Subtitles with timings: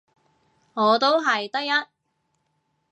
[0.73, 1.69] 我都係得一